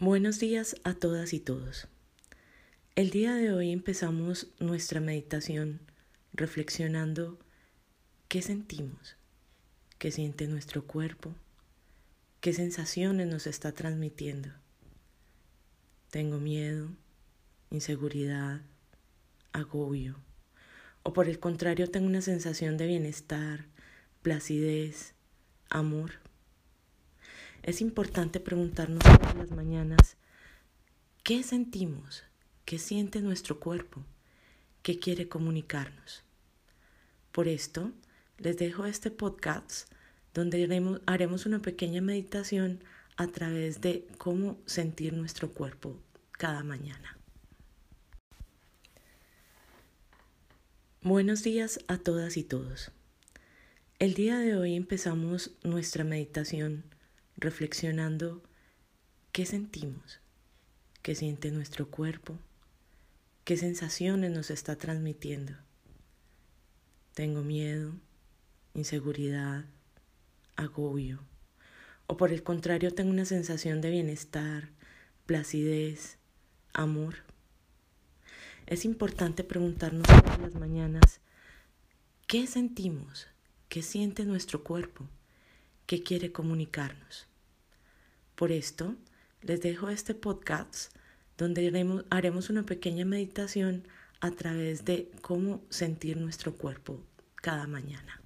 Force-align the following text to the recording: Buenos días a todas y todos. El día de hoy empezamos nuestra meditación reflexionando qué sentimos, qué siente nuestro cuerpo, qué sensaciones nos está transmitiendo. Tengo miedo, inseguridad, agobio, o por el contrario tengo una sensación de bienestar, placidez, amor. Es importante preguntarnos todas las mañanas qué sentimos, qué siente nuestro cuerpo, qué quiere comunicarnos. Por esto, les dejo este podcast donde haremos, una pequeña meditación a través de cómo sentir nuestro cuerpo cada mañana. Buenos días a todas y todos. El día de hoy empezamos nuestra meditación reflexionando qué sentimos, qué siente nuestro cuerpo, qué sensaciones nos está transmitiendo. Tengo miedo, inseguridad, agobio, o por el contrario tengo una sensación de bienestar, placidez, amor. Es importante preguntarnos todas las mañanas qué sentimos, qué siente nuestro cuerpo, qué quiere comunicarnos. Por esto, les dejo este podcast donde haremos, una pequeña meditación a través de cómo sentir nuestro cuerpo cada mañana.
Buenos 0.00 0.38
días 0.38 0.76
a 0.84 0.94
todas 0.94 1.32
y 1.32 1.40
todos. 1.40 1.88
El 2.94 3.10
día 3.10 3.34
de 3.34 3.52
hoy 3.52 3.72
empezamos 3.72 4.46
nuestra 4.60 5.00
meditación 5.00 5.80
reflexionando 6.32 7.36
qué 8.28 8.40
sentimos, 8.40 9.16
qué 9.98 10.12
siente 10.12 10.46
nuestro 10.46 10.86
cuerpo, 10.86 11.34
qué 12.40 12.52
sensaciones 12.52 13.26
nos 13.26 13.48
está 13.48 13.72
transmitiendo. 13.72 14.50
Tengo 16.12 16.38
miedo, 16.38 16.90
inseguridad, 17.70 18.60
agobio, 19.52 20.20
o 21.02 21.12
por 21.12 21.28
el 21.28 21.40
contrario 21.40 21.90
tengo 21.90 22.06
una 22.06 22.22
sensación 22.22 22.76
de 22.76 22.86
bienestar, 22.86 23.66
placidez, 24.22 25.14
amor. 25.68 26.27
Es 27.62 27.80
importante 27.80 28.40
preguntarnos 28.40 29.02
todas 29.02 29.34
las 29.36 29.50
mañanas 29.50 30.16
qué 31.22 31.42
sentimos, 31.42 32.24
qué 32.64 32.78
siente 32.78 33.20
nuestro 33.20 33.60
cuerpo, 33.60 34.04
qué 34.82 34.98
quiere 34.98 35.28
comunicarnos. 35.28 36.22
Por 37.32 37.48
esto, 37.48 37.92
les 38.38 38.56
dejo 38.56 38.86
este 38.86 39.10
podcast 39.10 39.92
donde 40.32 41.00
haremos, 41.06 41.46
una 41.46 41.60
pequeña 41.60 42.00
meditación 42.00 42.82
a 43.16 43.26
través 43.26 43.80
de 43.80 44.06
cómo 44.16 44.58
sentir 44.66 45.12
nuestro 45.12 45.50
cuerpo 45.52 46.00
cada 46.32 46.62
mañana. 46.62 47.18
Buenos 51.02 51.42
días 51.42 51.80
a 51.88 51.98
todas 51.98 52.36
y 52.36 52.44
todos. 52.44 52.92
El 53.98 54.14
día 54.14 54.38
de 54.38 54.56
hoy 54.56 54.76
empezamos 54.76 55.50
nuestra 55.64 56.04
meditación 56.04 56.84
reflexionando 57.38 58.42
qué 59.30 59.46
sentimos, 59.46 60.20
qué 61.02 61.14
siente 61.14 61.52
nuestro 61.52 61.88
cuerpo, 61.88 62.36
qué 63.44 63.56
sensaciones 63.56 64.32
nos 64.32 64.50
está 64.50 64.76
transmitiendo. 64.76 65.54
Tengo 67.14 67.42
miedo, 67.42 67.94
inseguridad, 68.74 69.66
agobio, 70.56 71.20
o 72.08 72.16
por 72.16 72.32
el 72.32 72.42
contrario 72.42 72.92
tengo 72.92 73.10
una 73.10 73.24
sensación 73.24 73.80
de 73.80 73.90
bienestar, 73.90 74.70
placidez, 75.24 76.18
amor. 76.72 77.16
Es 78.66 78.84
importante 78.84 79.44
preguntarnos 79.44 80.06
todas 80.08 80.40
las 80.40 80.54
mañanas 80.56 81.20
qué 82.26 82.48
sentimos, 82.48 83.28
qué 83.68 83.82
siente 83.82 84.24
nuestro 84.24 84.64
cuerpo, 84.64 85.08
qué 85.86 86.02
quiere 86.02 86.32
comunicarnos. 86.32 87.27
Por 88.38 88.52
esto, 88.52 88.94
les 89.42 89.60
dejo 89.62 89.88
este 89.88 90.14
podcast 90.14 90.94
donde 91.36 91.66
haremos, 92.08 92.50
una 92.50 92.62
pequeña 92.62 93.04
meditación 93.04 93.82
a 94.20 94.30
través 94.30 94.84
de 94.84 95.10
cómo 95.22 95.60
sentir 95.70 96.18
nuestro 96.18 96.54
cuerpo 96.54 97.00
cada 97.34 97.66
mañana. 97.66 98.22